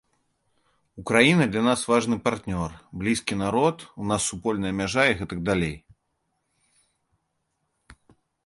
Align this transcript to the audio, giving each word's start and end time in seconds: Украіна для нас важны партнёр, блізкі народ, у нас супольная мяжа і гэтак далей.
Украіна 1.01 1.45
для 1.55 1.61
нас 1.67 1.81
важны 1.91 2.17
партнёр, 2.25 2.69
блізкі 3.03 3.33
народ, 3.43 3.85
у 4.05 4.09
нас 4.13 4.21
супольная 4.33 4.73
мяжа 4.81 5.05
і 5.11 5.17
гэтак 5.21 5.45
далей. 5.51 5.79